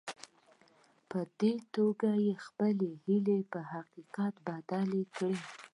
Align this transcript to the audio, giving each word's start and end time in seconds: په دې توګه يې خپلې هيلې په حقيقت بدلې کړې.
په 1.09 1.19
دې 1.39 1.53
توګه 1.75 2.11
يې 2.25 2.33
خپلې 2.45 2.89
هيلې 3.05 3.39
په 3.51 3.59
حقيقت 3.73 4.33
بدلې 4.47 5.03
کړې. 5.15 5.35